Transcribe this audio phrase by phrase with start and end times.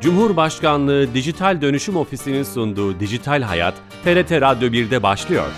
[0.00, 3.74] Cumhurbaşkanlığı Dijital Dönüşüm Ofisi'nin sunduğu Dijital Hayat,
[4.04, 5.50] TRT Radyo 1'de başlıyor.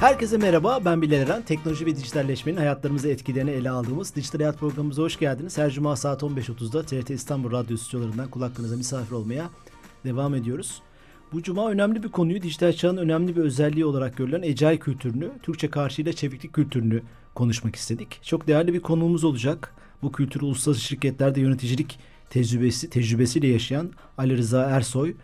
[0.00, 1.42] Herkese merhaba, ben Bilal Eren.
[1.42, 5.58] Teknoloji ve dijitalleşmenin hayatlarımızı etkilerini ele aldığımız Dijital Hayat programımıza hoş geldiniz.
[5.58, 9.50] Her cuma saat 15.30'da TRT İstanbul Radyo stüdyolarından kulaklarınıza misafir olmaya
[10.04, 10.82] devam ediyoruz.
[11.32, 15.70] Bu cuma önemli bir konuyu dijital çağın önemli bir özelliği olarak görülen ecai kültürünü, Türkçe
[15.70, 17.02] karşıyla çeviklik kültürünü
[17.34, 18.22] konuşmak istedik.
[18.22, 19.74] Çok değerli bir konuğumuz olacak.
[20.02, 21.98] Bu kültürü uluslararası şirketlerde yöneticilik
[22.30, 25.14] tecrübesi tecrübesiyle yaşayan Ali Rıza Ersoy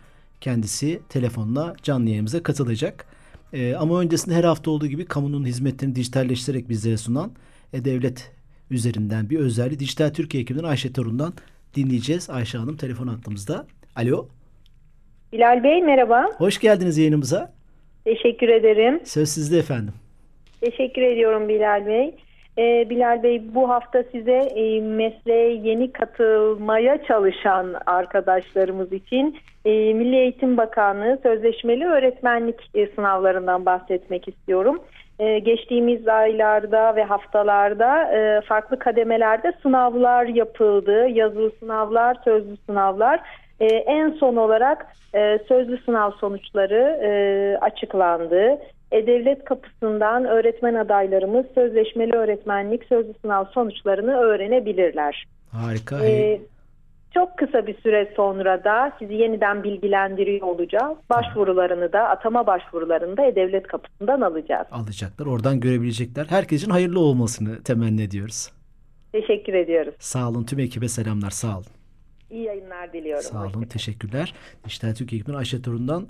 [0.41, 3.05] kendisi telefonla canlı yayınımıza katılacak.
[3.53, 7.31] Ee, ama öncesinde her hafta olduğu gibi kamunun hizmetlerini dijitalleştirerek bizlere sunan
[7.73, 8.31] e-devlet
[8.69, 11.33] üzerinden bir özelliği Dijital Türkiye ekibinden Ayşe Torun'dan
[11.75, 12.29] dinleyeceğiz.
[12.29, 13.67] Ayşe Hanım telefon attığımızda.
[13.95, 14.34] Alo.
[15.35, 16.25] Bilal Bey merhaba.
[16.37, 17.49] Hoş geldiniz yayınımıza.
[18.05, 18.99] Teşekkür ederim.
[19.03, 19.93] Söz sizde efendim.
[20.61, 22.15] Teşekkür ediyorum Bilal Bey.
[22.57, 30.15] Ee, Bilal Bey bu hafta size e, mesleğe yeni katılmaya çalışan arkadaşlarımız için e, Milli
[30.15, 34.79] Eğitim Bakanlığı sözleşmeli öğretmenlik e, sınavlarından bahsetmek istiyorum.
[35.19, 41.07] E, geçtiğimiz aylarda ve haftalarda e, farklı kademelerde sınavlar yapıldı.
[41.07, 43.19] Yazılı sınavlar, sözlü sınavlar.
[43.59, 47.09] E, en son olarak e, sözlü sınav sonuçları e,
[47.57, 48.59] açıklandı.
[48.91, 55.25] E-Devlet kapısından öğretmen adaylarımız sözleşmeli öğretmenlik sözlü sınav sonuçlarını öğrenebilirler.
[55.51, 56.05] Harika.
[56.05, 56.41] Ee,
[57.13, 60.97] çok kısa bir süre sonra da sizi yeniden bilgilendiriyor olacağız.
[61.09, 64.67] Başvurularını da atama başvurularını da E-Devlet kapısından alacağız.
[64.71, 65.25] Alacaklar.
[65.25, 66.25] Oradan görebilecekler.
[66.29, 68.51] Herkesin hayırlı olmasını temenni ediyoruz.
[69.11, 69.95] Teşekkür ediyoruz.
[69.99, 70.43] Sağ olun.
[70.43, 71.29] Tüm ekibe selamlar.
[71.29, 71.74] Sağ olun.
[72.29, 73.23] İyi yayınlar diliyorum.
[73.23, 73.43] Sağ olun.
[73.45, 73.65] Hoşçakalın.
[73.65, 74.33] Teşekkürler.
[74.65, 76.07] Dijital Türkiye ekibinden Ayşe Torun'dan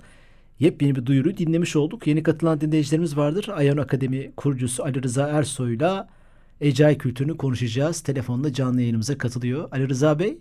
[0.58, 2.06] yepyeni bir duyuruyu dinlemiş olduk.
[2.06, 3.48] Yeni katılan dinleyicilerimiz vardır.
[3.54, 6.08] Ayan Akademi kurucusu Ali Rıza Ersoy'la
[6.60, 8.00] Ecai kültürünü konuşacağız.
[8.00, 9.68] Telefonla canlı yayınımıza katılıyor.
[9.72, 10.38] Ali Rıza Bey,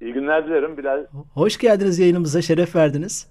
[0.00, 1.06] İyi günler dilerim Bilal.
[1.34, 2.42] hoş geldiniz yayınımıza.
[2.42, 3.26] Şeref verdiniz.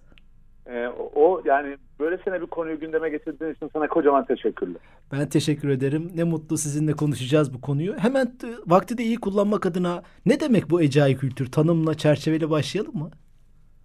[1.45, 4.81] Yani böylesine bir konuyu gündeme getirdiğin için sana kocaman teşekkürler.
[5.11, 6.11] Ben teşekkür ederim.
[6.15, 7.95] Ne mutlu sizinle konuşacağız bu konuyu.
[7.97, 8.27] Hemen
[8.67, 11.51] vakti de iyi kullanmak adına ne demek bu ecai kültür?
[11.51, 13.09] Tanımla, çerçeveyle başlayalım mı?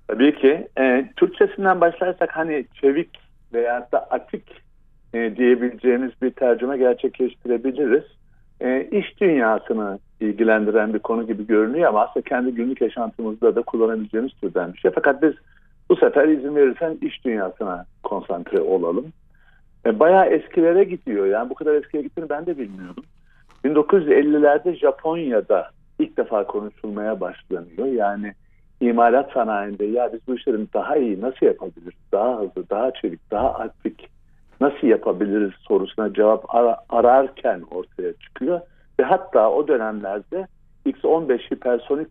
[0.09, 0.69] Tabii ki.
[0.79, 3.19] E, Türkçesinden başlarsak hani çevik
[3.53, 4.63] veya da atik
[5.15, 8.05] e, diyebileceğimiz bir tercüme gerçekleştirebiliriz.
[8.61, 14.33] E, iş dünyasını ilgilendiren bir konu gibi görünüyor ama aslında kendi günlük yaşantımızda da kullanabileceğimiz
[14.33, 14.91] türden bir şey.
[14.95, 15.33] Fakat biz
[15.91, 19.13] bu sefer izin verirsen iş dünyasına konsantre olalım.
[19.87, 21.27] E, bayağı eskilere gidiyor.
[21.27, 23.05] Yani bu kadar eskiye gittiğini ben de bilmiyordum.
[23.65, 27.87] 1950'lerde Japonya'da ilk defa konuşulmaya başlanıyor.
[27.87, 28.33] Yani
[28.81, 31.99] imalat sanayinde ya biz bu işleri daha iyi nasıl yapabiliriz?
[32.13, 33.95] Daha hızlı, daha çevik, daha aktif
[34.61, 38.61] nasıl yapabiliriz sorusuna cevap ara- ararken ortaya çıkıyor.
[39.01, 40.47] Ve hatta o dönemlerde
[40.85, 42.09] X-15 hipersonik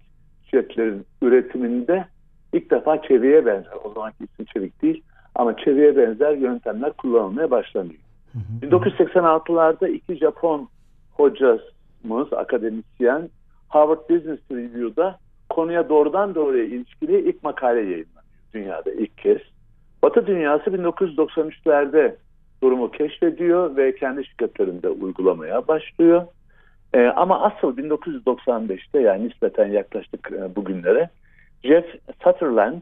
[0.51, 2.06] jetlerin üretiminde
[2.54, 5.04] ilk defa çeviğe benzer, o zamanki isim çevik değil
[5.36, 8.00] ama çeviğe benzer yöntemler kullanılmaya başlanıyor.
[8.62, 10.70] 1986'larda iki Japon
[11.14, 13.30] hocamız, akademisyen
[13.70, 15.18] Harvard Business Review'da
[15.50, 18.20] konuya doğrudan doğruya ilişkili ilk makale yayınlanıyor
[18.54, 19.38] dünyada ilk kez.
[20.04, 22.16] Batı dünyası 1993'lerde
[22.64, 26.26] durumu keşfediyor ve kendi şirketlerinde uygulamaya başlıyor.
[26.94, 31.09] Ee, ama asıl 1995'te yani nispeten yaklaştık e, bugünlere
[31.64, 31.86] Jeff
[32.24, 32.81] Sutherland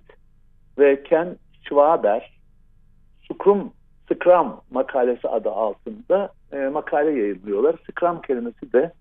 [0.78, 2.38] ve Ken Schwaber
[3.28, 3.72] Scrum,
[4.10, 7.76] Scrum makalesi adı altında e, makale yayınlıyorlar.
[7.92, 8.92] Scrum kelimesi de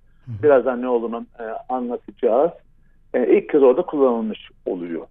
[0.42, 2.50] birazdan ne olduğunu e, anlatacağız.
[3.14, 5.06] E, ilk kez orada kullanılmış oluyor.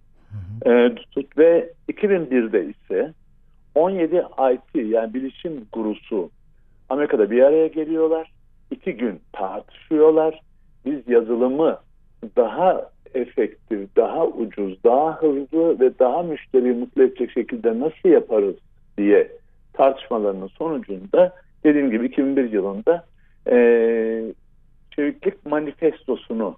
[0.66, 3.12] E, tut- ve 2001'de ise
[3.74, 6.30] 17 IT yani bilişim gurusu
[6.88, 8.32] Amerika'da bir araya geliyorlar.
[8.70, 10.40] İki gün tartışıyorlar.
[10.84, 11.78] Biz yazılımı
[12.36, 18.54] daha efektif, daha ucuz, daha hızlı ve daha müşteriyi mutlu edecek şekilde nasıl yaparız
[18.98, 19.32] diye
[19.72, 21.34] tartışmalarının sonucunda
[21.64, 23.04] dediğim gibi 2001 yılında
[23.50, 24.32] eee
[24.96, 26.56] çeviklik manifestosunu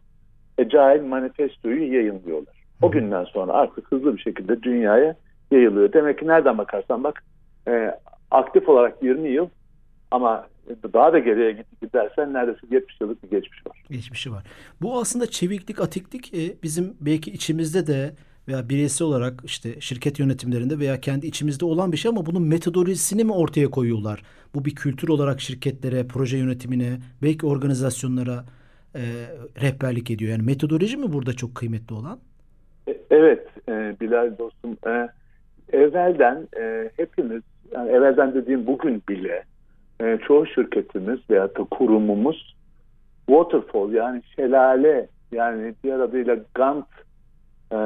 [0.59, 2.55] Agile Manifesto'yu yayınlıyorlar.
[2.83, 5.15] O günden sonra artık hızlı bir şekilde dünyaya
[5.51, 5.93] yayılıyor.
[5.93, 7.23] Demek ki nereden bakarsan bak
[7.69, 7.95] e,
[8.31, 9.49] aktif olarak 20 yıl
[10.11, 10.47] ama
[10.93, 13.83] daha da geriye git gidersen neredeyse 70 yıllık bir geçmiş var.
[13.91, 14.45] Geçmişi var.
[14.83, 18.13] Bu aslında çeviklik, atiklik e, bizim belki içimizde de
[18.49, 23.25] veya bireysel olarak işte şirket yönetimlerinde veya kendi içimizde olan bir şey ama bunun metodolojisini
[23.25, 24.23] mi ortaya koyuyorlar?
[24.55, 28.45] Bu bir kültür olarak şirketlere, proje yönetimine, belki organizasyonlara
[28.95, 29.03] e,
[29.63, 30.31] rehberlik ediyor.
[30.31, 32.19] Yani metodoloji mi burada çok kıymetli olan?
[32.89, 35.09] E, Evet e, Bilal dostum e,
[35.73, 37.43] evvelden e, hepimiz
[37.73, 39.45] yani evvelden dediğim bugün bile
[40.01, 42.57] e, çoğu şirketimiz veya da kurumumuz
[43.27, 46.87] waterfall yani şelale yani diğer adıyla Gantt
[47.71, 47.77] e,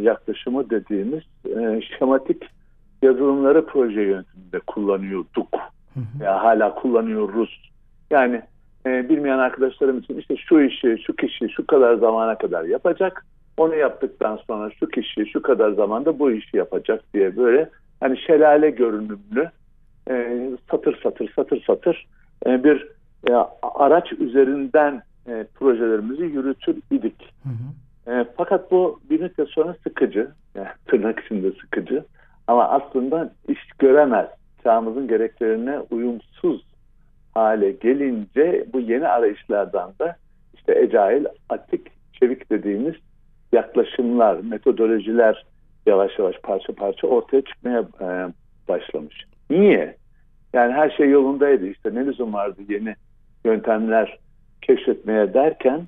[0.00, 2.42] yaklaşımı dediğimiz e, şematik
[3.02, 5.48] yazılımları proje yönetiminde kullanıyorduk.
[5.94, 6.24] Hı hı.
[6.24, 7.72] Ya hala kullanıyoruz.
[8.10, 8.42] Yani
[8.86, 13.26] e, bilmeyen arkadaşlarım için işte şu işi, şu kişi şu kadar zamana kadar yapacak.
[13.56, 17.68] Onu yaptıktan sonra şu kişi şu kadar zamanda bu işi yapacak diye böyle
[18.00, 19.50] hani şelale görünümlü
[20.10, 22.06] e, satır satır satır satır
[22.46, 22.88] e, bir
[23.30, 23.32] e,
[23.62, 27.32] araç üzerinden e, projelerimizi yürütür idik.
[27.42, 28.12] Hı hı.
[28.12, 32.04] E, fakat bu bir müddet sonra sıkıcı, yani tırnak içinde sıkıcı
[32.46, 34.26] ama aslında iş göremez.
[34.62, 36.64] Çağımızın gereklerine uyumsuz
[37.34, 40.16] hale gelince bu yeni arayışlardan da
[40.54, 42.94] işte ecail, atik, çevik dediğimiz
[43.52, 45.46] yaklaşımlar, metodolojiler
[45.86, 48.06] yavaş yavaş parça parça ortaya çıkmaya e,
[48.68, 49.26] başlamış.
[49.52, 49.96] Niye?
[50.52, 52.94] Yani her şey yolundaydı işte ne lüzum vardı yeni
[53.44, 54.18] yöntemler
[54.62, 55.80] keşfetmeye derken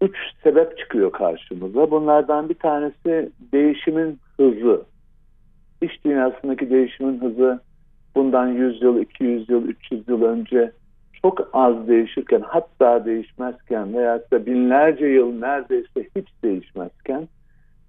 [0.00, 1.90] üç sebep çıkıyor karşımıza.
[1.90, 4.82] Bunlardan bir tanesi değişimin hızı.
[5.82, 7.60] İş dünyasındaki değişimin hızı
[8.14, 10.72] bundan 100 yıl, 200 yıl, 300 yıl önce
[11.22, 17.28] çok az değişirken hatta değişmezken veya da binlerce yıl neredeyse hiç değişmezken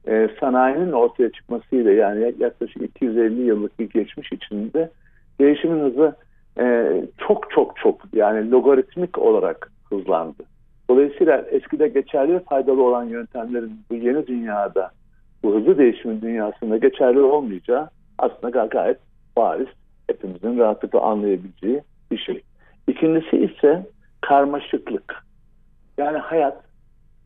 [0.07, 4.89] e, sanayinin ortaya çıkmasıyla yani yaklaşık 250 yıllık bir geçmiş içinde
[5.41, 6.15] değişimin hızı
[6.59, 6.93] e,
[7.27, 10.43] çok çok çok yani logaritmik olarak hızlandı.
[10.89, 14.91] Dolayısıyla eskide geçerli ve faydalı olan yöntemlerin bu yeni dünyada
[15.43, 18.97] bu hızlı değişimin dünyasında geçerli olmayacağı aslında gayet
[19.37, 19.67] bariz
[20.07, 22.41] hepimizin rahatlıkla anlayabileceği bir şey.
[22.87, 23.85] İkincisi ise
[24.21, 25.15] karmaşıklık.
[25.97, 26.63] Yani hayat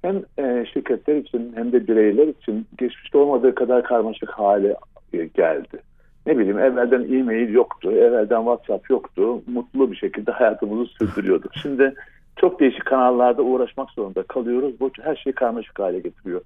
[0.01, 4.75] hem e, şirketler için hem de bireyler için geçmişte olmadığı kadar karmaşık hale
[5.13, 5.79] e, geldi.
[6.25, 9.41] Ne bileyim evvelden e-mail yoktu, evvelden WhatsApp yoktu.
[9.47, 11.51] Mutlu bir şekilde hayatımızı sürdürüyorduk.
[11.61, 11.93] Şimdi
[12.37, 14.79] çok değişik kanallarda uğraşmak zorunda kalıyoruz.
[14.79, 16.41] Bu her şeyi karmaşık hale getiriyor.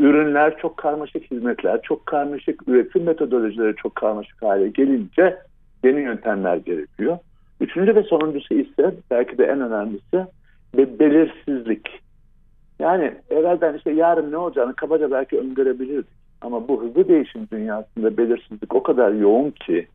[0.00, 5.38] Ürünler çok karmaşık, hizmetler çok karmaşık, üretim metodolojileri çok karmaşık hale gelince
[5.84, 7.18] yeni yöntemler gerekiyor.
[7.60, 10.26] Üçüncü ve sonuncusu ise belki de en önemlisi
[10.76, 11.88] ve belirsizlik.
[12.78, 16.18] Yani evvelden işte yarın ne olacağını kabaca belki öngörebilirdik.
[16.40, 19.88] Ama bu hızlı değişim dünyasında belirsizlik o kadar yoğun ki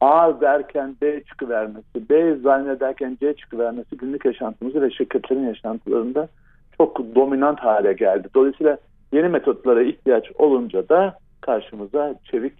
[0.00, 6.28] A derken B çıkıvermesi, B zannederken C çıkıvermesi günlük yaşantımızı ve şirketlerin yaşantılarında
[6.76, 8.28] çok dominant hale geldi.
[8.34, 8.78] Dolayısıyla
[9.12, 12.52] yeni metotlara ihtiyaç olunca da karşımıza çevik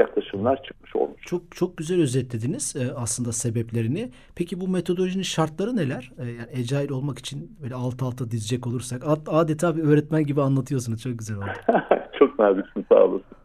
[0.00, 1.22] yaklaşımlar çıkmış olmuş.
[1.22, 4.10] Çok çok güzel özetlediniz e, aslında sebeplerini.
[4.36, 6.12] Peki bu metodolojinin şartları neler?
[6.18, 11.02] E, yani ecail olmak için böyle alt alta dizecek olursak adeta bir öğretmen gibi anlatıyorsunuz.
[11.02, 11.46] Çok güzel oldu.
[12.18, 13.36] çok naziksin sağ olasın.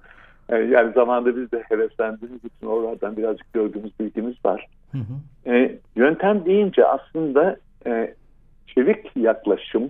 [0.49, 4.67] E, yani zamanında biz de heveslendiğimiz için oralardan birazcık gördüğümüz bilgimiz var.
[4.91, 5.51] Hı hı.
[5.53, 7.57] E, yöntem deyince aslında
[7.87, 8.13] e,
[8.67, 9.89] çevik yaklaşım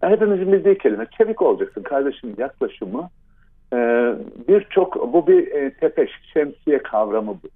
[0.00, 3.10] hepimizin bildiği kelime çevik olacaksın kardeşim yaklaşımı
[4.48, 7.48] birçok bu bir e, tepeş, şemsiye kavramı bu.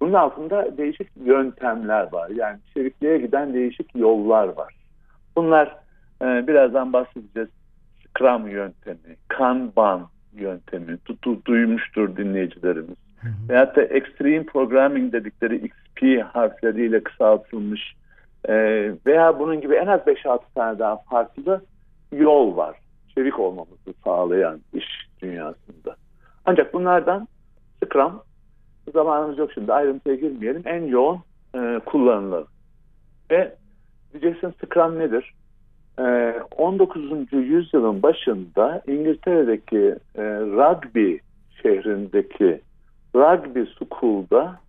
[0.00, 2.28] Bunun altında değişik yöntemler var.
[2.28, 4.74] Yani çevikliğe giden değişik yollar var.
[5.36, 5.76] Bunlar
[6.22, 7.48] e, birazdan bahsedeceğiz.
[8.00, 12.96] Scrum yöntemi, Kanban yöntemi du- duymuştur dinleyicilerimiz.
[13.20, 13.48] Hı hı.
[13.48, 17.94] Veyahut da Extreme Programming dedikleri XP harfleriyle kısaltılmış
[18.48, 18.54] e,
[19.06, 21.64] veya bunun gibi en az 5-6 tane daha farklı
[22.12, 22.76] yol var.
[23.14, 25.96] Çevik olmamızı sağlayan iş dünyasında.
[26.44, 27.28] Ancak bunlardan
[27.84, 28.22] Scrum
[28.92, 31.20] zamanımız yok şimdi ayrıntıya girmeyelim en yoğun
[31.54, 32.46] e, kullanılan.
[33.30, 33.56] Ve
[34.12, 35.34] diyeceksin Scrum nedir?
[35.98, 37.32] E, 19.
[37.32, 41.16] yüzyılın başında İngiltere'deki e, Rugby
[41.62, 42.60] şehrindeki
[43.14, 44.60] Rugby School'da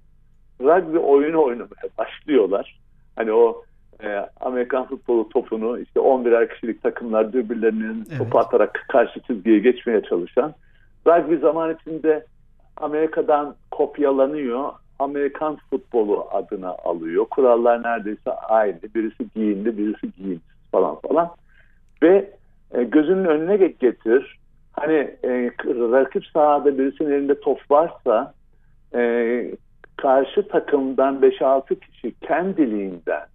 [0.61, 2.79] rugby oyunu oynamaya başlıyorlar.
[3.15, 3.64] Hani o
[4.03, 8.17] e, Amerikan futbolu topunu işte 11'er kişilik takımlar birbirlerinin evet.
[8.17, 10.53] topu atarak karşı çizgiye geçmeye çalışan
[11.07, 12.25] rugby zaman içinde
[12.77, 14.71] Amerika'dan kopyalanıyor.
[14.99, 17.25] Amerikan futbolu adına alıyor.
[17.25, 18.79] Kurallar neredeyse aynı.
[18.95, 21.29] Birisi giyindi, birisi giyimsiz falan falan.
[22.03, 22.29] Ve
[22.71, 24.39] e, gözünün önüne getir.
[24.71, 28.33] Hani e, rakip sahada birisinin elinde top varsa
[28.95, 29.51] e,
[29.97, 33.25] karşı takımdan 5-6 kişi kendiliğinden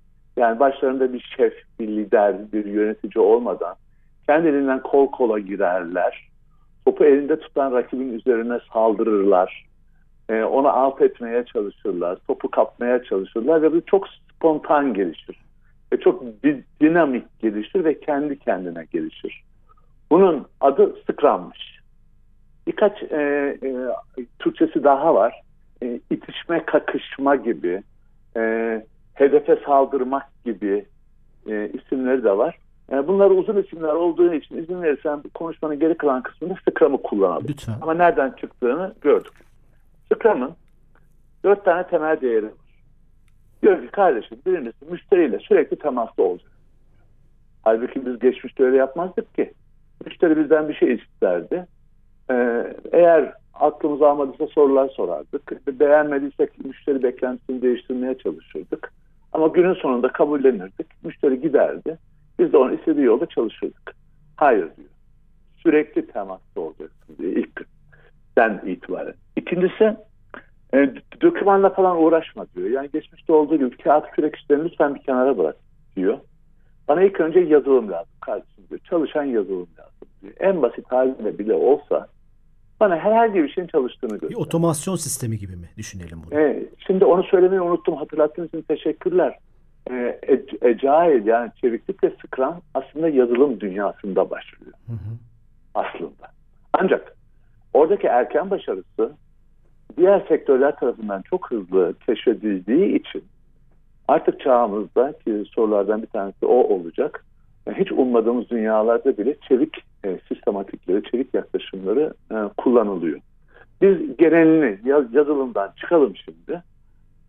[0.41, 3.77] yani başlarında bir şef, bir lider, bir yönetici olmadan
[4.31, 6.29] kendiliğinden kol kola girerler.
[6.85, 9.67] Topu elinde tutan rakibin üzerine saldırırlar.
[10.29, 12.19] Ee, onu alt etmeye çalışırlar.
[12.27, 15.37] Topu kapmaya çalışırlar ve bu çok spontan gelişir.
[15.93, 16.23] Ve çok
[16.81, 19.43] dinamik gelişir ve kendi kendine gelişir.
[20.11, 21.81] Bunun adı Scrum'mış.
[22.67, 23.17] Birkaç e,
[23.63, 23.71] e,
[24.39, 25.41] Türkçesi daha var.
[25.83, 27.83] E, itişme, kakışma gibi,
[28.37, 28.41] e,
[29.21, 30.87] hedefe saldırmak gibi
[31.49, 32.59] e, isimleri de var.
[32.91, 37.45] Yani bunlar uzun isimler olduğu için izin verirsen konuşmanın geri kalan kısmında Scrum'ı kullanalım.
[37.49, 37.75] Lütfen.
[37.83, 39.33] Ama nereden çıktığını gördük.
[40.15, 40.53] Scrum'ın
[41.45, 42.53] dört tane temel değeri var.
[43.63, 46.51] Diyor ki kardeşim birincisi müşteriyle sürekli temasta olacak.
[47.63, 49.53] Halbuki biz geçmişte öyle yapmazdık ki.
[50.07, 51.67] Müşteri bizden bir şey isterdi.
[52.31, 55.67] Ee, eğer aklımız almadıysa sorular sorardık.
[55.81, 58.93] Beğenmediysek müşteri beklentisini değiştirmeye çalışırdık.
[59.33, 61.05] Ama günün sonunda kabullenirdik.
[61.05, 61.99] Müşteri giderdi.
[62.39, 63.95] Biz de onun istediği yolda çalışırdık.
[64.37, 64.89] Hayır diyor.
[65.63, 67.67] Sürekli temasta olacaksın diyor ilk
[68.37, 69.15] günden itibaren.
[69.37, 69.97] İkincisi
[70.75, 72.71] e, dokümanla falan uğraşma diyor.
[72.71, 75.57] Yani geçmişte olduğu gibi kağıt kürek işlerini lütfen bir kenara bırak
[75.97, 76.19] diyor.
[76.89, 78.81] Bana ilk önce yazılım lazım kardeşim diyor.
[78.91, 80.33] Çalışan yazılım lazım diyor.
[80.41, 82.07] En basit halinde bile olsa
[82.81, 84.31] bana herhangi bir şeyin çalıştığını göster.
[84.31, 86.41] Bir otomasyon sistemi gibi mi düşünelim bunu?
[86.41, 87.97] E, şimdi onu söylemeyi unuttum.
[87.97, 89.39] Hatırlattığınız için teşekkürler.
[89.91, 90.21] E,
[90.63, 94.73] Agile yani çeviklik ve Scrum aslında yazılım dünyasında başlıyor.
[94.87, 95.17] Hı hı.
[95.75, 96.31] Aslında.
[96.73, 97.17] Ancak
[97.75, 99.13] oradaki erken başarısı
[99.97, 103.25] diğer sektörler tarafından çok hızlı keşfedildiği için
[104.09, 107.25] artık çağımızda ki sorulardan bir tanesi o olacak.
[107.79, 113.21] Hiç ummadığımız dünyalarda bile çevik e, sistematikleri, çevik yaklaşımları e, kullanılıyor.
[113.83, 116.63] Biz genelini yaz, yazılımdan çıkalım şimdi.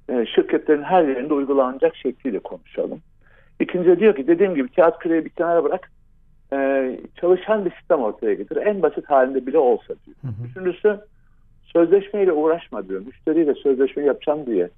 [0.09, 2.99] E, şirketlerin her yerinde uygulanacak şekliyle konuşalım.
[3.59, 5.91] İkinci diyor ki dediğim gibi kağıt küreği bir kenara bırak.
[6.53, 8.55] E, çalışan bir sistem ortaya getir.
[8.55, 10.17] En basit halinde bile olsa diyor.
[10.21, 10.47] Hı hı.
[10.49, 10.99] Üçüncüsü
[11.63, 13.01] sözleşmeyle uğraşma diyor.
[13.05, 14.69] Müşteriyle sözleşme yapacağım diye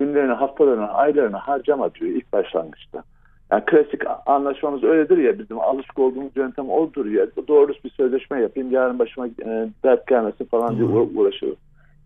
[0.00, 3.02] günlerini, haftalarını, aylarını harcama diyor ilk başlangıçta.
[3.52, 7.26] Yani klasik anlaşmamız öyledir ya bizim alışık olduğumuz yöntem odur ya.
[7.48, 11.56] Doğru bir sözleşme yapayım yarın başıma e, dert gelmesin falan diye uğra- uğraşıyor.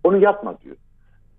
[0.04, 0.76] Onu yapma diyor.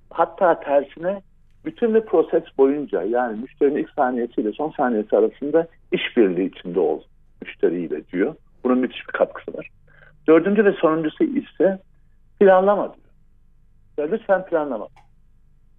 [0.09, 1.21] Hatta tersine
[1.65, 7.01] bütün bir proses boyunca yani müşterinin ilk saniyesiyle son saniyesi arasında işbirliği içinde ol
[7.41, 8.35] müşteriyle diyor.
[8.63, 9.69] Bunun müthiş bir katkısı var.
[10.27, 11.79] Dördüncü ve sonuncusu ise
[12.39, 12.97] planlama diyor.
[13.97, 14.87] Ya lütfen planlama.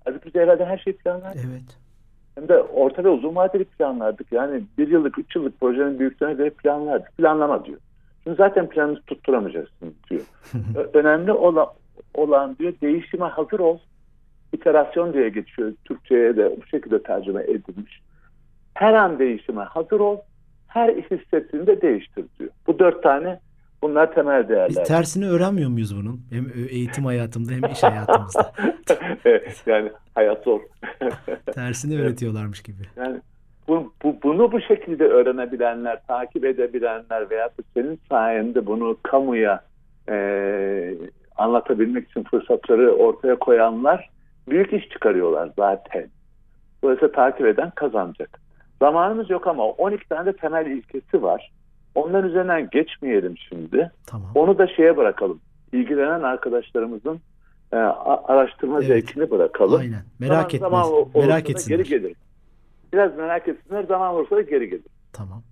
[0.04, 1.45] Halbuki biz evvelde her şeyi planlardık.
[1.50, 1.78] Evet.
[2.35, 4.33] Hem de orta ve uzun vadeli planlardık.
[4.33, 7.17] Yani bir yıllık, üç yıllık projenin büyüklüğüne göre planlardık.
[7.17, 7.79] Planlama diyor.
[8.25, 10.23] Şimdi zaten planını tutturamayacaksın diyor.
[10.95, 11.67] Önemli olan,
[12.14, 13.79] olan diyor değişime hazır ol.
[14.53, 15.73] İterasyon diye geçiyor.
[15.85, 18.00] Türkçe'ye de bu şekilde tercüme edilmiş.
[18.75, 20.19] Her an değişime hazır ol.
[20.69, 22.50] Her iş hissettiğinde değiştir diyor.
[22.67, 23.41] Bu dört tane
[23.85, 24.85] bunlar temel Biz değerler.
[24.85, 26.21] tersini öğrenmiyor muyuz bunun?
[26.31, 28.53] Hem eğitim hayatımda hem iş hayatımızda.
[29.25, 30.61] Evet, yani hayat zor.
[31.55, 32.83] Tersini öğretiyorlarmış gibi.
[32.97, 33.21] Yani
[33.69, 39.61] bu, bu, bunu bu şekilde öğrenebilenler, takip edebilenler veya senin sayende bunu kamuya
[40.09, 40.95] e,
[41.37, 44.11] anlatabilmek için fırsatları ortaya koyanlar
[44.49, 46.09] büyük iş çıkarıyorlar zaten.
[46.83, 48.41] Dolayısıyla takip eden kazanacak.
[48.83, 51.53] Zamanımız yok ama 12 tane de temel ilkesi var.
[51.95, 53.91] Onların üzerinden geçmeyelim şimdi.
[54.07, 54.31] Tamam.
[54.35, 55.41] Onu da şeye bırakalım.
[55.73, 57.21] İlgilenen arkadaşlarımızın
[57.73, 58.87] e, araştırma Evet.
[58.87, 59.81] zevkini bırakalım.
[59.81, 60.03] Aynen.
[60.19, 60.71] Merak Zaman- etmez.
[60.71, 61.79] zaman Merak etsinler.
[61.79, 62.17] Geri gelir.
[62.93, 63.83] Biraz merak etsinler.
[63.85, 64.85] Zaman olursa geri gelir.
[65.13, 65.43] Tamam.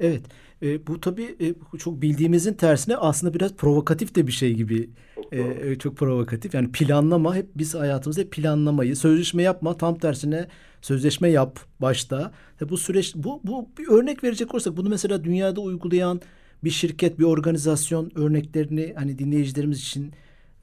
[0.00, 0.22] Evet.
[0.62, 4.90] E, bu tabii e, çok bildiğimizin tersine aslında biraz provokatif de bir şey gibi.
[5.14, 6.54] Çok E, e, çok provokatif.
[6.54, 10.48] Yani planlama hep biz hayatımızda hep planlamayı, sözleşme yapma tam tersine
[10.82, 12.32] sözleşme yap başta.
[12.60, 16.20] E, bu süreç bu bu bir örnek verecek olursak bunu mesela dünyada uygulayan
[16.64, 20.12] bir şirket, bir organizasyon örneklerini hani dinleyicilerimiz için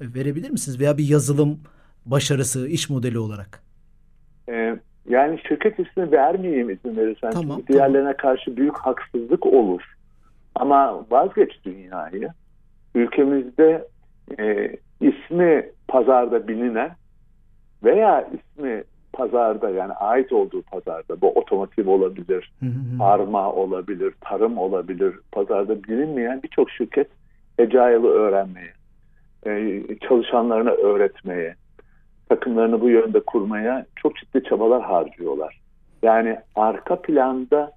[0.01, 1.59] e, verebilir misiniz veya bir yazılım
[2.05, 3.63] başarısı, iş modeli olarak?
[4.49, 4.79] Ee,
[5.09, 7.31] yani şirket ismi vermeyeyim izin verirsen.
[7.31, 9.81] Tamam, Çünkü diğerlerine karşı büyük haksızlık olur.
[10.55, 12.29] Ama vazgeç dünyayı.
[12.95, 13.87] Ülkemizde
[14.39, 16.91] e, ismi pazarda bilinen
[17.83, 18.83] veya ismi
[19.13, 22.51] pazarda yani ait olduğu pazarda bu otomotiv olabilir.
[22.97, 25.15] Farma olabilir, tarım olabilir.
[25.31, 27.07] Pazarda bilinmeyen birçok şirket
[27.59, 28.73] Agile'ı öğrenmeye,
[29.45, 31.55] e, çalışanlarına öğretmeye,
[32.33, 35.59] takımlarını bu yönde kurmaya çok ciddi çabalar harcıyorlar.
[36.03, 37.71] Yani arka planda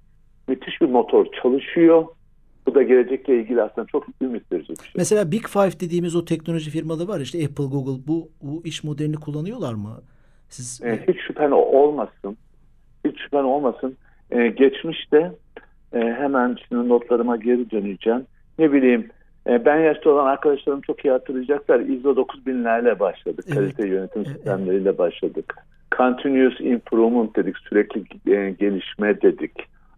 [0.47, 2.05] müthiş bir motor çalışıyor.
[2.67, 4.91] Bu da gelecekle ilgili aslında çok ümit verici bir şey.
[4.95, 9.15] Mesela Big Five dediğimiz o teknoloji firmaları var işte Apple, Google bu bu iş modelini
[9.15, 10.01] kullanıyorlar mı?
[10.49, 12.37] Siz E, hiç şüphen olmasın.
[13.05, 13.97] Hiç şüphen olmasın.
[14.31, 15.31] E, geçmişte
[15.93, 18.25] e, hemen şimdi notlarıma geri döneceğim.
[18.59, 19.09] Ne bileyim
[19.47, 21.79] ben yaşta olan arkadaşlarım çok iyi hatırlayacaklar.
[21.79, 23.45] ISO 9000'lerle başladık.
[23.47, 23.57] Evet.
[23.57, 25.55] Kalite yönetim sistemleriyle başladık.
[25.97, 27.57] Continuous improvement dedik.
[27.57, 29.51] Sürekli e, gelişme dedik.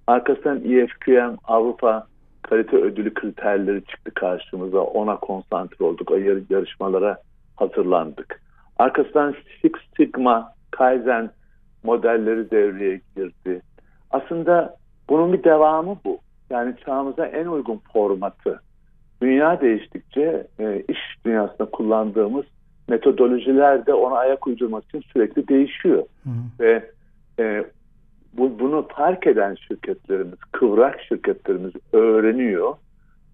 [0.08, 2.08] Arkasından EFQM Avrupa
[2.42, 4.80] kalite ödülü kriterleri çıktı karşımıza.
[4.80, 6.12] Ona konsantre olduk.
[6.50, 7.18] Yarışmalara
[7.56, 8.42] hazırlandık.
[8.78, 11.30] Arkasından Six Sigma, Kaizen
[11.84, 13.62] modelleri devreye girdi.
[14.12, 14.76] aslında
[15.10, 16.20] bunun bir devamı bu.
[16.50, 18.62] Yani çağımıza en uygun formatı.
[19.22, 22.46] Dünya değiştikçe e, iş dünyasında kullandığımız
[22.90, 26.04] metodolojiler de ona ayak uydurmak için sürekli değişiyor.
[26.24, 26.30] Hı.
[26.60, 26.92] Ve
[27.40, 27.66] e,
[28.34, 32.76] bu, bunu fark eden şirketlerimiz, kıvrak şirketlerimiz öğreniyor.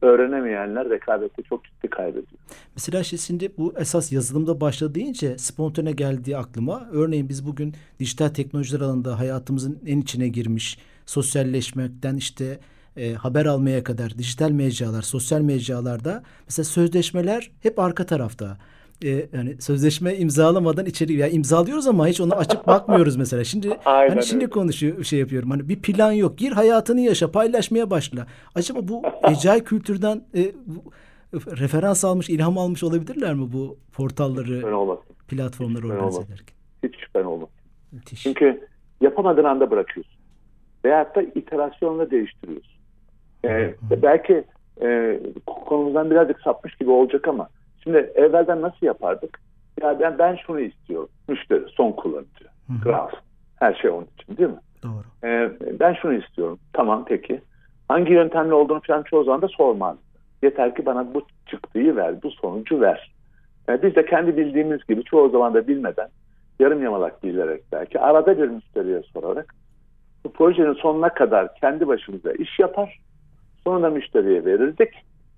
[0.01, 2.39] Öğrenemeyenler rekabette çok ciddi kaybediyor.
[2.75, 6.89] Mesela şey şimdi bu esas yazılımda başladı deyince spontane geldiği aklıma.
[6.91, 12.59] Örneğin biz bugün dijital teknolojiler alanında hayatımızın en içine girmiş, sosyalleşmekten işte
[12.97, 18.57] e, haber almaya kadar dijital mecralar, sosyal mecralarda mesela sözleşmeler hep arka tarafta
[19.03, 23.43] e, yani sözleşme imzalamadan içeri ya yani imzalıyoruz ama hiç onu açıp bakmıyoruz mesela.
[23.43, 24.51] Şimdi Aynen hani şimdi öyle.
[24.51, 25.51] konuşuyor şey yapıyorum.
[25.51, 26.37] Hani bir plan yok.
[26.37, 28.27] Gir hayatını yaşa, paylaşmaya başla.
[28.55, 30.83] Acaba bu ecai kültürden e, bu,
[31.33, 34.61] referans almış, ilham almış olabilirler mi bu portalları,
[35.27, 36.55] platformları organize ederken?
[36.83, 37.49] Hiç şüphen olmaz.
[37.91, 38.23] Müthiş.
[38.23, 38.67] Çünkü
[39.01, 40.15] yapamadığın anda bırakıyorsun.
[40.85, 42.74] Veyahut da iterasyonla değiştiriyorsun.
[43.45, 44.43] Ee, belki
[44.81, 47.47] e, konumuzdan birazcık sapmış gibi olacak ama
[47.85, 49.39] Şimdi evvelden nasıl yapardık?
[49.81, 51.09] Ya ben, ben şunu istiyorum.
[51.27, 52.45] Müşteri, son kullanıcı.
[52.83, 53.09] Kral.
[53.59, 54.59] Her şey onun için değil mi?
[54.83, 55.03] Doğru.
[55.23, 56.59] Ee, ben şunu istiyorum.
[56.73, 57.41] Tamam peki.
[57.87, 59.97] Hangi yöntemle olduğunu falan çoğu zaman da sormaz.
[60.43, 63.11] Yeter ki bana bu çıktıyı ver, bu sonucu ver.
[63.67, 66.07] Yani biz de kendi bildiğimiz gibi çoğu zaman da bilmeden,
[66.59, 69.55] yarım yamalak bilerek belki arada bir müşteriye sorarak
[70.25, 72.99] bu projenin sonuna kadar kendi başımıza iş yapar.
[73.67, 74.89] Sonra da müşteriye verirdik.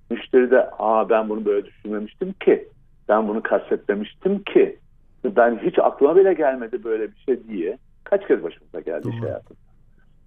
[0.10, 2.68] Müşteri de aa ben bunu böyle düşünmemiştim ki.
[3.10, 4.80] Ben bunu kastetmemiştim ki.
[5.26, 7.78] Ben hiç aklıma bile gelmedi böyle bir şey diye.
[8.04, 9.14] Kaç kez başımıza geldi Doğru.
[9.14, 9.58] iş hayatında.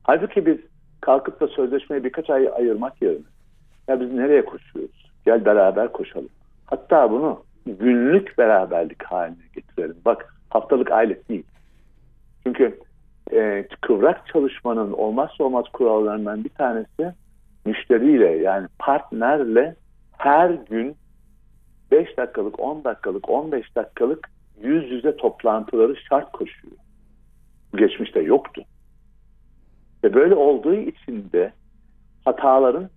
[0.02, 0.58] Halbuki biz
[1.00, 3.26] kalkıp da sözleşmeye birkaç ay ayırmak yerine
[3.88, 5.10] ya biz nereye koşuyoruz?
[5.24, 6.28] Gel beraber koşalım.
[6.66, 9.96] Hatta bunu günlük beraberlik haline getirelim.
[10.04, 11.44] Bak haftalık aylık değil.
[12.42, 12.78] Çünkü
[13.32, 17.14] e, kıvrak çalışmanın olmazsa olmaz kurallarından bir tanesi
[17.64, 19.76] müşteriyle yani partnerle
[20.18, 20.96] her gün
[21.90, 24.30] 5 dakikalık, 10 dakikalık, 15 dakikalık
[24.62, 26.76] yüz yüze toplantıları şart koşuyor.
[27.74, 28.64] Geçmişte yoktu.
[30.04, 31.52] Ve böyle olduğu için de
[32.24, 32.90] hataların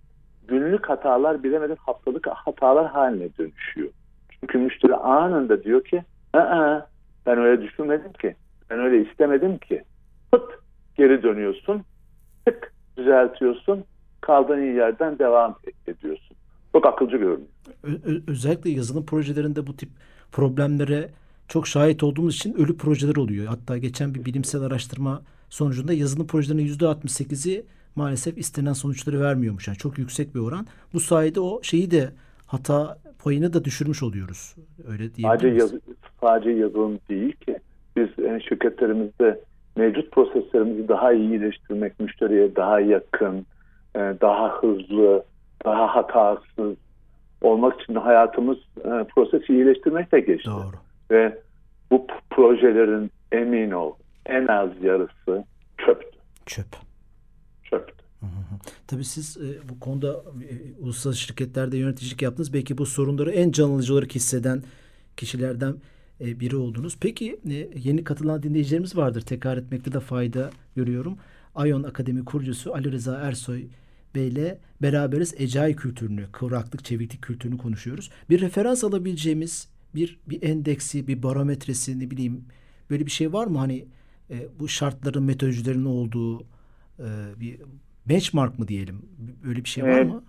[0.48, 3.90] günlük hatalar bilemedin haftalık hatalar haline dönüşüyor.
[4.30, 6.02] Çünkü müşteri anında diyor ki
[6.34, 6.80] Aa,
[7.26, 8.34] ben öyle düşünmedim ki.
[8.70, 9.82] Ben öyle istemedim ki.
[10.32, 10.50] Pıt
[10.96, 11.82] geri dönüyorsun.
[12.46, 13.84] Tık düzeltiyorsun
[14.26, 16.36] kaldığın yerden devam ediyorsun.
[16.72, 18.22] Çok akılcı görünüyor.
[18.26, 19.88] özellikle yazılım projelerinde bu tip
[20.32, 21.08] problemlere
[21.48, 23.46] çok şahit olduğumuz için ölü projeler oluyor.
[23.46, 27.64] Hatta geçen bir bilimsel araştırma sonucunda yazılım projelerinin yüzde 68'i
[27.96, 29.68] maalesef istenen sonuçları vermiyormuş.
[29.68, 30.66] Yani çok yüksek bir oran.
[30.92, 32.10] Bu sayede o şeyi de
[32.46, 34.54] hata payını da düşürmüş oluyoruz.
[34.88, 35.72] Öyle sadece, yaz,
[36.20, 37.58] sadece yazılım değil ki.
[37.96, 39.40] Biz yani şirketlerimizde
[39.76, 43.46] mevcut proseslerimizi daha iyi iyileştirmek, müşteriye daha yakın,
[43.96, 45.24] e, daha hızlı,
[45.64, 46.76] daha hatasız
[47.40, 50.50] olmak için hayatımız e, prosesi iyileştirmek de geçti.
[50.50, 50.76] Doğru.
[51.10, 51.38] Ve
[51.90, 53.92] bu projelerin emin ol
[54.26, 55.44] en az yarısı
[55.78, 56.18] çöptü.
[56.46, 56.66] Çöp.
[57.64, 58.04] Çöptü.
[58.86, 60.08] Tabii siz e, bu konuda
[60.50, 62.52] e, uluslararası şirketlerde yöneticilik yaptınız.
[62.52, 64.62] Belki bu sorunları en canlıcı olarak hisseden
[65.16, 65.74] kişilerden
[66.20, 66.96] e, biri oldunuz.
[67.00, 69.20] Peki e, yeni katılan dinleyicilerimiz vardır.
[69.20, 71.18] Tekrar etmekte de fayda görüyorum.
[71.54, 73.64] Ayon Akademi kurucusu Ali Rıza Ersoy
[74.14, 78.10] Bey'le beraberiz ecai kültürünü, kıvraklık, çeviklik kültürünü konuşuyoruz.
[78.30, 82.44] Bir referans alabileceğimiz bir bir endeksi, bir barometresi ne bileyim
[82.90, 83.58] böyle bir şey var mı?
[83.58, 83.84] Hani
[84.30, 86.40] e, bu şartların, metodolojilerin olduğu
[86.98, 87.08] e,
[87.40, 87.60] bir
[88.06, 89.02] benchmark mı diyelim?
[89.46, 90.24] Böyle bir şey var mı?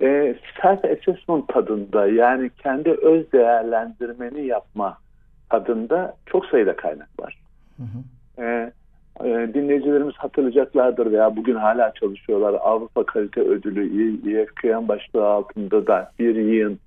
[0.00, 4.98] E, self assessment tadında yani kendi öz değerlendirmeni yapma
[5.50, 7.38] tadında çok sayıda kaynak var.
[7.76, 8.42] Hı hı.
[8.42, 8.72] E,
[9.20, 12.54] e, dinleyicilerimiz hatırlayacaklardır veya bugün hala çalışıyorlar.
[12.60, 16.78] Avrupa Kalite Ödülü EFKM başlığı altında da bir yığın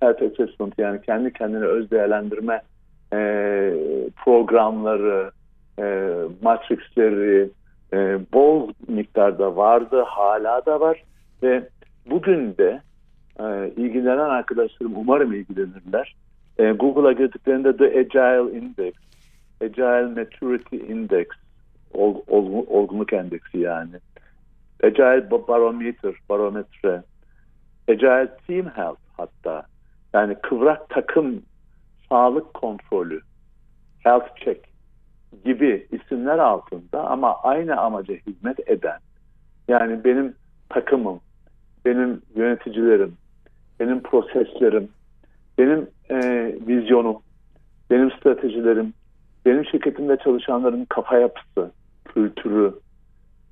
[0.00, 2.62] self assessment yani kendi kendine öz değerlendirme
[3.12, 3.18] e,
[4.24, 5.30] programları,
[5.78, 7.50] e, matrixleri
[7.92, 11.02] e, bol miktarda vardı, hala da var
[11.42, 11.68] ve
[12.10, 12.80] bugün de
[13.40, 16.16] e, ilgilenen arkadaşlarım umarım ilgilenirler.
[16.58, 18.94] E, Google'a girdiklerinde The Agile Index,
[19.60, 21.26] Agile Maturity Index
[21.94, 23.96] ol, ol, olgunluk endeksi yani.
[24.84, 27.02] Agile barometer, barometre,
[27.88, 29.66] Agile team health hatta.
[30.14, 31.42] Yani kıvrak takım
[32.08, 33.20] sağlık kontrolü,
[33.98, 34.64] health check
[35.44, 38.98] gibi isimler altında ama aynı amaca hizmet eden
[39.68, 40.34] yani benim
[40.68, 41.20] takımım,
[41.84, 43.16] benim yöneticilerim,
[43.80, 44.88] benim proseslerim,
[45.58, 46.18] benim e,
[46.66, 47.16] vizyonum,
[47.90, 48.94] benim stratejilerim,
[49.46, 51.70] benim şirketimde çalışanların kafa yapısı,
[52.04, 52.74] kültürü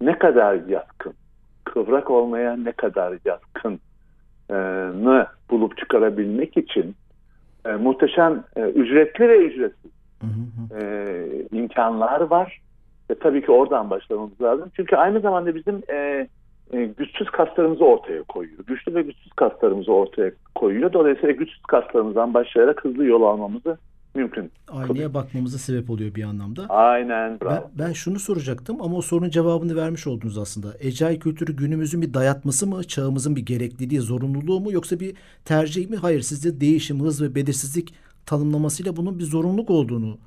[0.00, 1.14] ne kadar yatkın,
[1.64, 6.94] kıvrak olmaya ne kadar yatkınını bulup çıkarabilmek için
[7.66, 10.80] e, muhteşem e, ücretli ve ücretsiz Hı hı.
[10.80, 12.60] e, imkanlar var.
[13.10, 14.70] Ve tabii ki oradan başlamamız lazım.
[14.76, 16.28] Çünkü aynı zamanda bizim e,
[16.72, 18.58] e, güçsüz kaslarımızı ortaya koyuyor.
[18.66, 20.92] Güçlü ve güçsüz kaslarımızı ortaya koyuyor.
[20.92, 23.78] Dolayısıyla güçsüz kaslarımızdan başlayarak hızlı yol almamızı
[24.14, 24.52] mümkün.
[24.68, 26.66] Aynaya bakmamıza sebep oluyor bir anlamda.
[26.68, 27.70] Aynen bravo.
[27.74, 30.74] Ben, ben şunu soracaktım ama o sorunun cevabını vermiş oldunuz aslında.
[30.80, 35.96] Ecai kültürü günümüzün bir dayatması mı, çağımızın bir gerekliliği, zorunluluğu mu yoksa bir tercih mi?
[35.96, 37.94] Hayır, sizde değişim, hız ve belirsizlik
[38.26, 40.18] tanımlamasıyla bunun bir zorunluluk olduğunu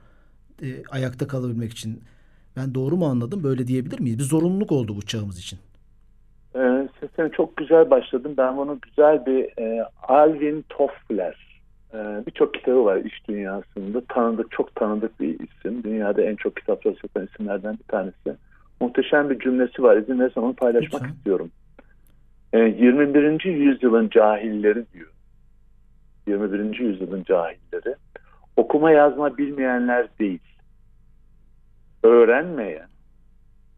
[0.61, 2.03] e, ayakta kalabilmek için.
[2.57, 3.43] Ben doğru mu anladım?
[3.43, 4.19] Böyle diyebilir miyiz?
[4.19, 5.59] Bir zorunluluk oldu bu çağımız için.
[6.55, 8.33] Ee, sesine çok güzel başladın.
[8.37, 11.54] Ben bunu güzel bir e, Alvin Toffler
[12.27, 14.01] birçok kitabı var iş dünyasında.
[14.09, 15.83] Tanıdık, çok tanıdık bir isim.
[15.83, 18.35] Dünyada en çok kitapları satan isimlerden bir tanesi.
[18.81, 19.97] Muhteşem bir cümlesi var.
[19.97, 21.15] İzin verirsen onu paylaşmak Lütfen.
[21.15, 21.51] istiyorum.
[22.53, 23.45] E, 21.
[23.45, 25.11] yüzyılın cahilleri diyor.
[26.27, 26.79] 21.
[26.79, 27.95] yüzyılın cahilleri.
[28.57, 30.39] Okuma yazma bilmeyenler değil.
[32.03, 32.87] Öğrenmeyen,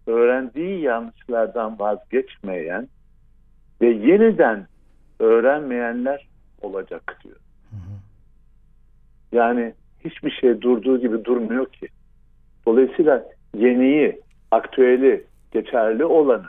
[0.08, 2.88] öğrendiği yanlışlardan vazgeçmeyen
[3.82, 4.68] ve yeniden
[5.20, 6.28] öğrenmeyenler
[6.62, 7.36] olacak diyor.
[9.32, 9.74] Yani
[10.06, 11.88] hiçbir şey durduğu gibi durmuyor ki.
[12.66, 13.26] Dolayısıyla
[13.58, 16.46] yeniyi, aktüeli, geçerli olanı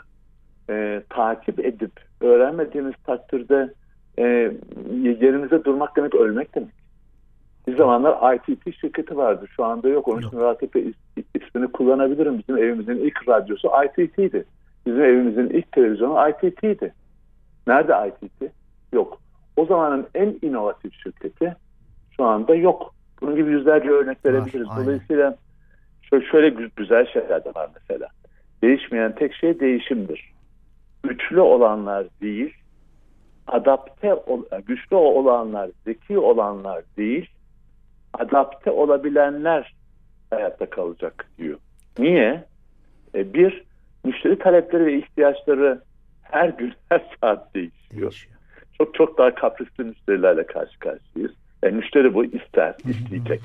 [0.71, 3.73] e, takip edip öğrenmediğimiz takdirde
[4.19, 4.53] e,
[4.95, 6.79] yerimize durmak demek ölmek demek.
[7.67, 9.47] Bir zamanlar ITT şirketi vardı.
[9.57, 10.09] Şu anda yok.
[10.09, 10.95] Onun için is-
[11.35, 12.39] ismini kullanabilirim.
[12.39, 14.45] Bizim evimizin ilk radyosu ITT'ydi.
[14.87, 16.95] Bizim evimizin ilk televizyonu ITT'ydi.
[17.67, 18.53] Nerede ITT?
[18.93, 19.21] Yok.
[19.57, 21.57] O zamanın en inovatif şirketi
[22.19, 22.95] şu anda yok.
[23.21, 24.67] Bunun gibi yüzlerce örnek verebiliriz.
[24.71, 24.85] aynen.
[24.85, 25.37] Dolayısıyla
[26.03, 28.09] şöyle, şöyle gü- güzel şeyler de var mesela.
[28.63, 30.33] Değişmeyen tek şey değişimdir.
[31.03, 32.55] Güçlü olanlar değil,
[33.47, 37.31] adapte ol- güçlü olanlar, zeki olanlar değil,
[38.15, 39.75] adapte olabilenler
[40.31, 41.59] hayatta kalacak diyor.
[41.99, 42.45] Niye?
[43.15, 43.65] E, bir,
[44.05, 45.81] müşteri talepleri ve ihtiyaçları
[46.23, 48.03] her gün, her saat değişiyor.
[48.03, 48.35] Değişiyor.
[48.79, 51.33] Çok çok daha kaprisli müşterilerle karşı karşıyayız.
[51.63, 53.41] E, müşteri bu ister, isteyecek.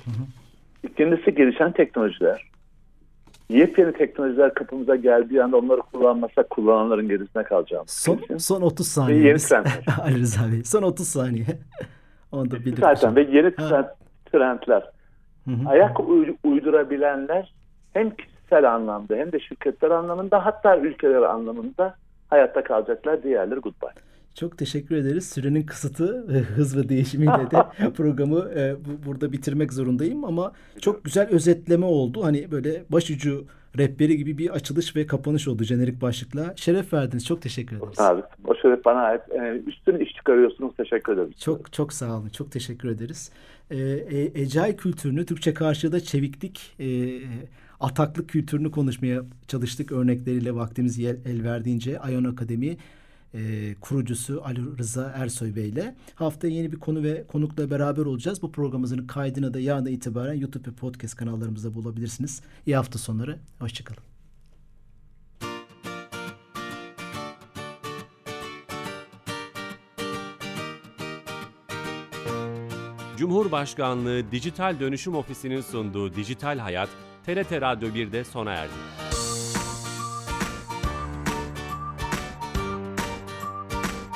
[0.84, 2.50] İkincisi gelişen teknolojiler.
[3.50, 7.92] Yepyeni teknolojiler kapımıza geldiği anda onları kullanmasak kullananların gerisine kalacağımız.
[7.92, 9.20] Son, son 30 Ve saniye.
[9.20, 9.80] yeni Biz- trendler.
[10.02, 10.64] Ali Rıza Bey.
[10.64, 11.46] Son 30 saniye.
[12.32, 13.86] Onu da Zaten ve yeni trend,
[14.32, 14.90] trendler.
[15.46, 15.70] Hı hı.
[15.70, 17.54] Ayak uy- uydurabilenler
[17.94, 21.96] hem kişisel anlamda hem de şirketler anlamında hatta ülkeler anlamında
[22.30, 23.24] hayatta kalacaklar.
[23.24, 23.90] Diğerleri goodbye.
[24.36, 25.30] Çok teşekkür ederiz.
[25.30, 31.30] Sürenin kısıtı hız ve değişimiyle de programı e, bu, burada bitirmek zorundayım ama çok güzel
[31.30, 32.24] özetleme oldu.
[32.24, 33.46] Hani böyle başucu
[33.78, 36.54] rehberi gibi bir açılış ve kapanış oldu jenerik başlıkla.
[36.56, 37.26] Şeref verdiniz.
[37.26, 38.00] Çok teşekkür ederiz.
[38.00, 39.22] Abi, o şeref bana ait.
[39.32, 40.76] Ee, üstüne iş çıkarıyorsunuz.
[40.78, 41.32] Teşekkür ederim.
[41.40, 42.30] Çok çok sağ olun.
[42.30, 43.32] Çok teşekkür ederiz.
[43.72, 46.86] Ee, e, Ecai kültürünü Türkçe karşılığı da çeviklik, e,
[47.80, 52.78] ataklık kültürünü konuşmaya çalıştık örnekleriyle vaktimiz el, el verdiğince Ayon Akademi
[53.34, 58.42] e, kurucusu Ali Rıza Ersoy Bey ile haftaya yeni bir konu ve konukla beraber olacağız.
[58.42, 62.42] Bu programımızın kaydını da yarına itibaren YouTube ve podcast kanallarımızda bulabilirsiniz.
[62.66, 63.40] İyi hafta sonları.
[63.60, 64.04] Hoşçakalın.
[73.18, 76.90] Cumhurbaşkanlığı Dijital Dönüşüm Ofisi'nin sunduğu Dijital Hayat,
[77.26, 79.03] TRT Radyo 1'de sona erdi.